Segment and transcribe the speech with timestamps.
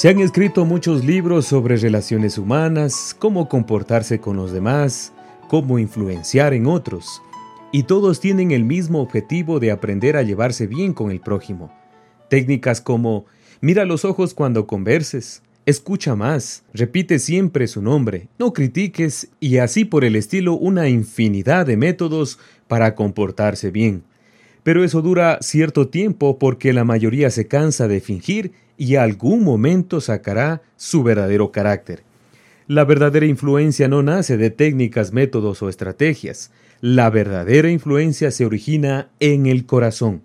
[0.00, 5.12] Se han escrito muchos libros sobre relaciones humanas, cómo comportarse con los demás,
[5.46, 7.20] cómo influenciar en otros,
[7.70, 11.70] y todos tienen el mismo objetivo de aprender a llevarse bien con el prójimo.
[12.30, 13.26] Técnicas como
[13.60, 19.84] mira los ojos cuando converses, escucha más, repite siempre su nombre, no critiques y así
[19.84, 24.04] por el estilo una infinidad de métodos para comportarse bien.
[24.62, 30.00] Pero eso dura cierto tiempo porque la mayoría se cansa de fingir y algún momento
[30.00, 32.02] sacará su verdadero carácter.
[32.66, 36.50] La verdadera influencia no nace de técnicas, métodos o estrategias.
[36.80, 40.22] La verdadera influencia se origina en el corazón.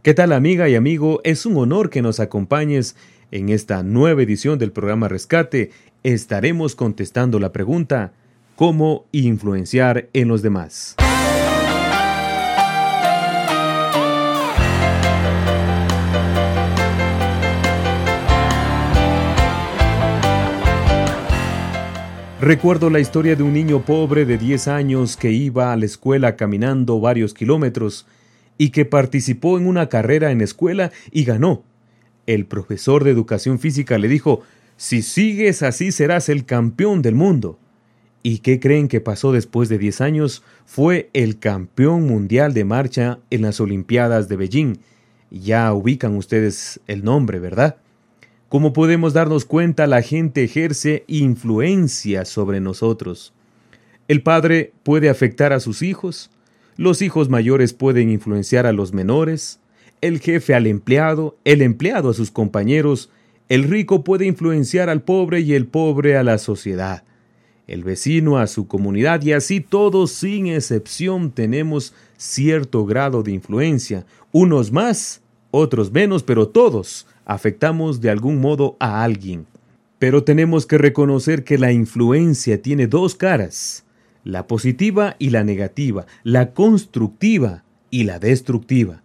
[0.00, 1.20] ¿Qué tal amiga y amigo?
[1.22, 2.96] Es un honor que nos acompañes
[3.30, 5.70] en esta nueva edición del programa Rescate.
[6.02, 8.14] Estaremos contestando la pregunta
[8.54, 10.96] ¿Cómo influenciar en los demás?
[22.46, 26.36] Recuerdo la historia de un niño pobre de 10 años que iba a la escuela
[26.36, 28.06] caminando varios kilómetros
[28.56, 31.64] y que participó en una carrera en escuela y ganó.
[32.24, 34.42] El profesor de educación física le dijo,
[34.76, 37.58] si sigues así serás el campeón del mundo.
[38.22, 40.44] ¿Y qué creen que pasó después de 10 años?
[40.66, 44.78] Fue el campeón mundial de marcha en las Olimpiadas de Beijing.
[45.32, 47.78] Ya ubican ustedes el nombre, ¿verdad?
[48.48, 53.32] Como podemos darnos cuenta, la gente ejerce influencia sobre nosotros.
[54.06, 56.30] El padre puede afectar a sus hijos,
[56.76, 59.58] los hijos mayores pueden influenciar a los menores,
[60.00, 63.10] el jefe al empleado, el empleado a sus compañeros,
[63.48, 67.02] el rico puede influenciar al pobre y el pobre a la sociedad,
[67.66, 74.06] el vecino a su comunidad y así todos sin excepción tenemos cierto grado de influencia,
[74.30, 79.46] unos más, otros menos, pero todos afectamos de algún modo a alguien.
[79.98, 83.84] Pero tenemos que reconocer que la influencia tiene dos caras,
[84.24, 89.02] la positiva y la negativa, la constructiva y la destructiva.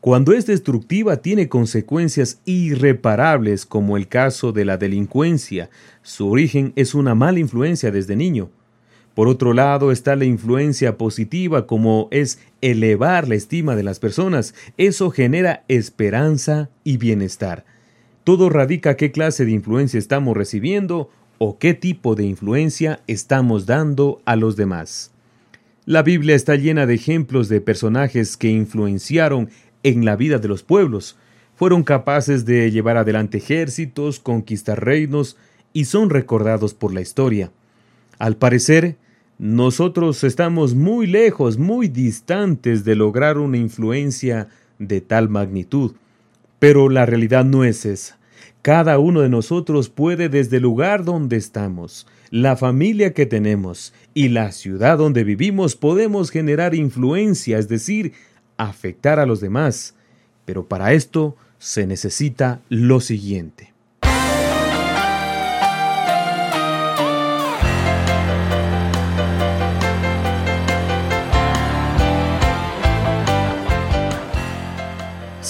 [0.00, 5.68] Cuando es destructiva tiene consecuencias irreparables como el caso de la delincuencia.
[6.02, 8.50] Su origen es una mala influencia desde niño.
[9.14, 14.54] Por otro lado está la influencia positiva como es elevar la estima de las personas.
[14.76, 17.64] Eso genera esperanza y bienestar.
[18.24, 24.20] Todo radica qué clase de influencia estamos recibiendo o qué tipo de influencia estamos dando
[24.26, 25.10] a los demás.
[25.86, 29.48] La Biblia está llena de ejemplos de personajes que influenciaron
[29.82, 31.16] en la vida de los pueblos,
[31.56, 35.36] fueron capaces de llevar adelante ejércitos, conquistar reinos
[35.72, 37.50] y son recordados por la historia.
[38.20, 38.98] Al parecer,
[39.38, 44.48] nosotros estamos muy lejos, muy distantes de lograr una influencia
[44.78, 45.92] de tal magnitud.
[46.58, 48.18] Pero la realidad no es esa.
[48.60, 54.28] Cada uno de nosotros puede desde el lugar donde estamos, la familia que tenemos y
[54.28, 58.12] la ciudad donde vivimos podemos generar influencia, es decir,
[58.58, 59.94] afectar a los demás.
[60.44, 63.69] Pero para esto se necesita lo siguiente.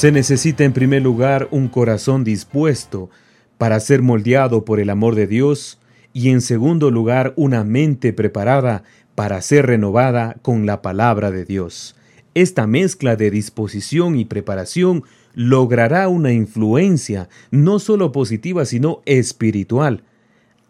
[0.00, 3.10] Se necesita en primer lugar un corazón dispuesto
[3.58, 5.78] para ser moldeado por el amor de Dios
[6.14, 8.82] y en segundo lugar una mente preparada
[9.14, 11.96] para ser renovada con la palabra de Dios.
[12.32, 15.04] Esta mezcla de disposición y preparación
[15.34, 20.04] logrará una influencia no solo positiva sino espiritual.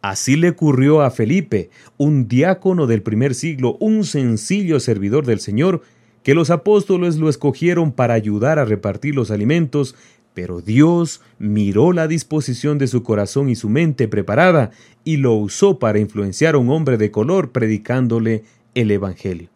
[0.03, 5.83] Así le ocurrió a Felipe, un diácono del primer siglo, un sencillo servidor del Señor,
[6.22, 9.94] que los apóstoles lo escogieron para ayudar a repartir los alimentos,
[10.34, 14.70] pero Dios miró la disposición de su corazón y su mente preparada
[15.05, 18.44] y lo usó para influenciar a un hombre de color predicándole
[18.75, 19.49] el Evangelio.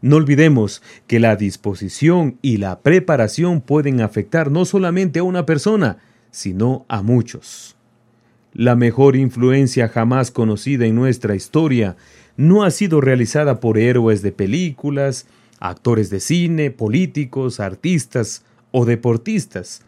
[0.00, 5.98] No olvidemos que la disposición y la preparación pueden afectar no solamente a una persona,
[6.30, 7.74] sino a muchos.
[8.54, 11.96] la mejor influencia jamás conocida en nuestra historia
[12.36, 15.26] no ha sido realizada por héroes de películas,
[15.60, 19.82] actores de cine, políticos, artistas o deportistas.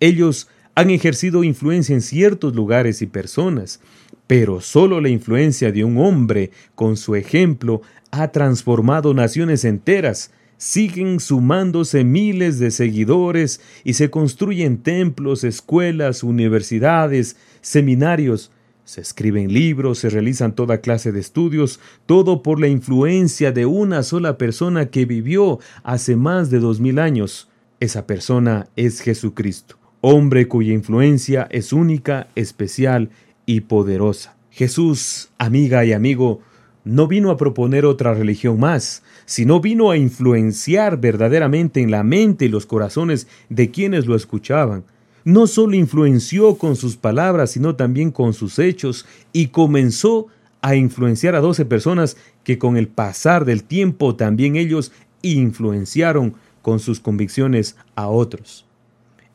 [0.00, 3.80] Ellos han ejercido influencia en ciertos lugares y personas,
[4.26, 10.32] pero solo la influencia de un hombre, con su ejemplo, ha transformado naciones enteras.
[10.58, 18.50] Siguen sumándose miles de seguidores y se construyen templos, escuelas, universidades, seminarios.
[18.86, 24.04] Se escriben libros, se realizan toda clase de estudios, todo por la influencia de una
[24.04, 27.48] sola persona que vivió hace más de dos mil años.
[27.80, 33.10] Esa persona es Jesucristo, hombre cuya influencia es única, especial
[33.44, 34.36] y poderosa.
[34.50, 36.42] Jesús, amiga y amigo,
[36.84, 42.44] no vino a proponer otra religión más, sino vino a influenciar verdaderamente en la mente
[42.44, 44.84] y los corazones de quienes lo escuchaban.
[45.26, 50.28] No solo influenció con sus palabras, sino también con sus hechos, y comenzó
[50.62, 54.92] a influenciar a doce personas que con el pasar del tiempo también ellos
[55.22, 58.66] influenciaron con sus convicciones a otros.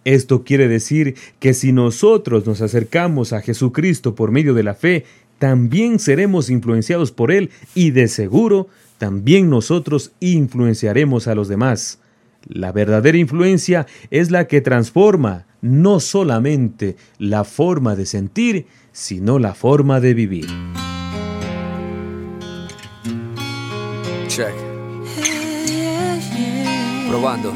[0.05, 5.03] Esto quiere decir que si nosotros nos acercamos a Jesucristo por medio de la fe,
[5.39, 11.99] también seremos influenciados por Él y de seguro también nosotros influenciaremos a los demás.
[12.47, 19.53] La verdadera influencia es la que transforma no solamente la forma de sentir, sino la
[19.53, 20.47] forma de vivir.
[24.27, 24.53] Check.
[27.09, 27.53] Probando.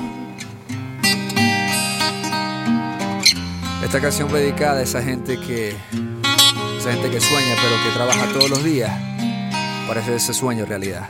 [3.83, 5.73] Esta canción dedicada a esa gente que
[6.85, 8.91] gente que sueña pero que trabaja todos los días
[9.87, 11.09] para hacer ese sueño realidad.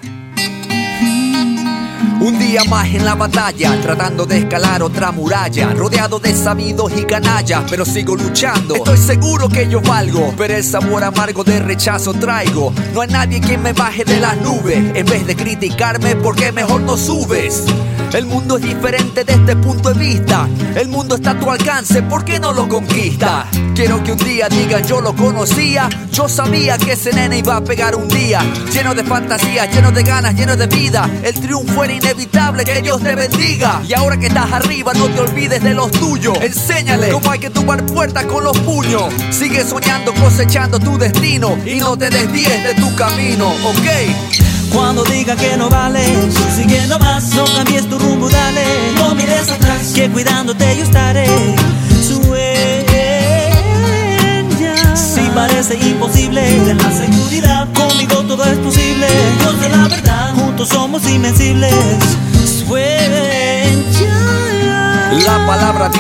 [2.19, 7.03] Un día más en la batalla, tratando de escalar otra muralla, rodeado de sabidos y
[7.03, 8.75] canallas, pero sigo luchando.
[8.75, 12.74] Estoy seguro que yo valgo, pero el sabor amargo de rechazo traigo.
[12.94, 16.81] No hay nadie que me baje de las nubes, en vez de criticarme, porque mejor
[16.81, 17.63] no subes?
[18.16, 20.48] El mundo es diferente desde este punto de vista.
[20.74, 23.46] El mundo está a tu alcance, ¿por qué no lo conquista?
[23.76, 25.90] Quiero que un día digan yo lo conocía.
[26.14, 28.40] Yo sabía que ese nene iba a pegar un día.
[28.72, 31.10] Lleno de fantasías, lleno de ganas, lleno de vida.
[31.24, 33.82] El triunfo era inevitable, que Dios te bendiga.
[33.86, 36.38] Y ahora que estás arriba, no te olvides de los tuyos.
[36.40, 39.14] Enséñale cómo hay que tumbar puertas con los puños.
[39.30, 41.58] Sigue soñando, cosechando tu destino.
[41.66, 44.44] Y no te desvíes de tu camino, ¿ok?
[44.72, 48.64] Cuando diga que no vales, sigue nomás, no cambies tu rumbo, dale.
[48.96, 51.28] No mires atrás, que cuidándote yo estaré.
[52.02, 52.86] Sueña.
[54.96, 57.68] Si parece imposible, ten la seguridad.
[57.74, 59.08] Conmigo todo es posible.
[59.40, 61.74] Dios de la verdad, juntos somos invencibles.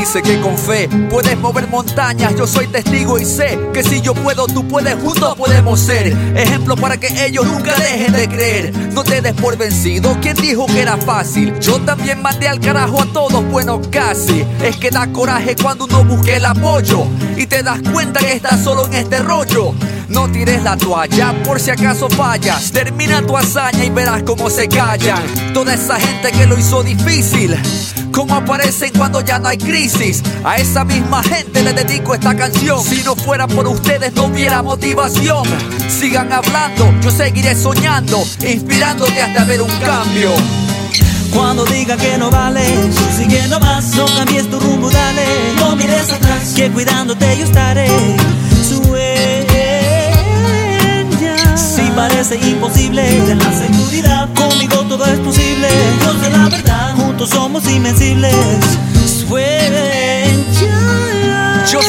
[0.05, 2.35] Dice que con fe puedes mover montañas.
[2.35, 6.15] Yo soy testigo y sé que si yo puedo, tú puedes, juntos podemos ser.
[6.35, 8.77] Ejemplo para que ellos nunca dejen de creer.
[8.93, 10.15] No te des por vencido.
[10.21, 11.57] ¿Quién dijo que era fácil?
[11.59, 14.45] Yo también mandé al carajo a todos, bueno, casi.
[14.63, 18.63] Es que da coraje cuando uno busque el apoyo y te das cuenta que estás
[18.63, 19.73] solo en este rollo.
[20.09, 22.71] No tires la toalla por si acaso fallas.
[22.71, 25.23] Termina tu hazaña y verás cómo se callan.
[25.53, 27.55] Toda esa gente que lo hizo difícil.
[28.11, 30.23] Cómo aparecen cuando ya no hay crisis.
[30.43, 32.81] A esa misma gente le dedico esta canción.
[32.83, 35.43] Si no fuera por ustedes no hubiera motivación.
[35.89, 40.64] Sigan hablando, yo seguiré soñando, inspirándote hasta ver un cambio.
[41.35, 45.25] Cuando diga que no vales, sigue nomás, no cambies tu rumbo, dale.
[45.59, 47.89] No mires atrás, que cuidándote yo estaré.
[51.95, 53.01] parece imposible.
[53.25, 55.67] Ten la seguridad, conmigo todo es posible.
[56.01, 58.35] Dios de la verdad, juntos somos invencibles.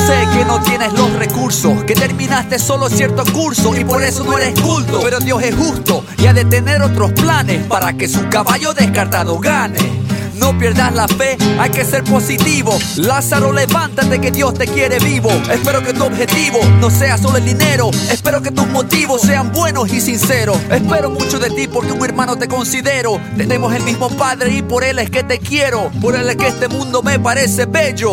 [0.07, 4.39] Sé que no tienes los recursos, que terminaste solo cierto curso y por eso no
[4.39, 5.01] eres culto.
[5.03, 9.39] Pero Dios es justo y ha de tener otros planes para que su caballo descartado
[9.39, 10.07] gane.
[10.35, 12.79] No pierdas la fe, hay que ser positivo.
[12.97, 15.31] Lázaro, levántate que Dios te quiere vivo.
[15.51, 17.91] Espero que tu objetivo no sea solo el dinero.
[18.11, 20.59] Espero que tus motivos sean buenos y sinceros.
[20.71, 23.19] Espero mucho de ti porque un hermano te considero.
[23.37, 25.91] Tenemos el mismo Padre y por Él es que te quiero.
[26.01, 28.13] Por Él es que este mundo me parece bello.